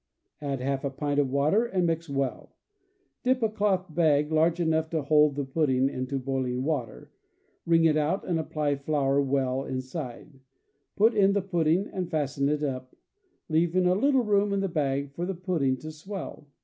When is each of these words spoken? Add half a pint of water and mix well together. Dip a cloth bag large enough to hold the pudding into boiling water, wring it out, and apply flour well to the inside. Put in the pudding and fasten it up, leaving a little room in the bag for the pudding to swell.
Add 0.41 0.61
half 0.61 0.83
a 0.83 0.89
pint 0.89 1.19
of 1.19 1.29
water 1.29 1.63
and 1.63 1.85
mix 1.85 2.09
well 2.09 2.55
together. 3.23 3.39
Dip 3.39 3.43
a 3.43 3.49
cloth 3.55 3.93
bag 3.93 4.31
large 4.31 4.59
enough 4.59 4.89
to 4.89 5.03
hold 5.03 5.35
the 5.35 5.45
pudding 5.45 5.89
into 5.89 6.17
boiling 6.17 6.63
water, 6.63 7.11
wring 7.67 7.85
it 7.85 7.95
out, 7.95 8.25
and 8.27 8.39
apply 8.39 8.77
flour 8.77 9.21
well 9.21 9.61
to 9.61 9.67
the 9.67 9.75
inside. 9.75 10.39
Put 10.95 11.13
in 11.13 11.33
the 11.33 11.43
pudding 11.43 11.85
and 11.93 12.09
fasten 12.09 12.49
it 12.49 12.63
up, 12.63 12.95
leaving 13.47 13.85
a 13.85 13.93
little 13.93 14.23
room 14.23 14.53
in 14.53 14.61
the 14.61 14.67
bag 14.69 15.11
for 15.13 15.27
the 15.27 15.35
pudding 15.35 15.77
to 15.77 15.91
swell. 15.91 16.47